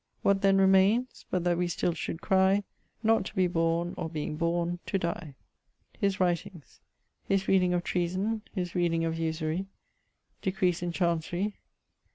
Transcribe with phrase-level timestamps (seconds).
[0.23, 1.25] What then remaines?
[1.29, 2.63] but that we still should cry
[3.03, 5.35] Not to be borne, or, being borne, to dye.
[6.01, 6.79] <_His writings._>
[7.27, 8.41] His reading of Treason.
[8.55, 9.67] His reading of Usurie.
[10.41, 11.59] Decrees in Chancery.